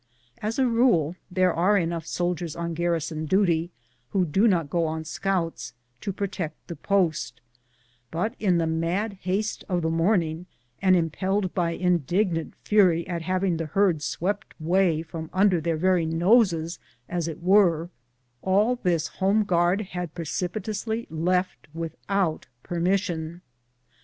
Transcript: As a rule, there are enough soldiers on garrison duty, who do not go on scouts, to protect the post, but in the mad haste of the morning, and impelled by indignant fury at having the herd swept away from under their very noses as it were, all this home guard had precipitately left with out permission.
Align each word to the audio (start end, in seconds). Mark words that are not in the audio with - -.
As 0.41 0.57
a 0.57 0.65
rule, 0.65 1.15
there 1.29 1.53
are 1.53 1.77
enough 1.77 2.07
soldiers 2.07 2.55
on 2.55 2.73
garrison 2.73 3.27
duty, 3.27 3.69
who 4.09 4.25
do 4.25 4.47
not 4.47 4.67
go 4.67 4.87
on 4.87 5.05
scouts, 5.05 5.73
to 5.99 6.11
protect 6.11 6.65
the 6.67 6.75
post, 6.75 7.39
but 8.09 8.33
in 8.39 8.57
the 8.57 8.65
mad 8.65 9.19
haste 9.21 9.63
of 9.69 9.83
the 9.83 9.91
morning, 9.91 10.47
and 10.81 10.95
impelled 10.95 11.53
by 11.53 11.73
indignant 11.73 12.55
fury 12.63 13.07
at 13.07 13.21
having 13.21 13.57
the 13.57 13.67
herd 13.67 14.01
swept 14.01 14.55
away 14.59 15.03
from 15.03 15.29
under 15.33 15.61
their 15.61 15.77
very 15.77 16.07
noses 16.07 16.79
as 17.07 17.27
it 17.27 17.39
were, 17.39 17.91
all 18.41 18.77
this 18.77 19.05
home 19.07 19.43
guard 19.43 19.81
had 19.81 20.15
precipitately 20.15 21.05
left 21.11 21.67
with 21.75 21.95
out 22.09 22.47
permission. 22.63 23.41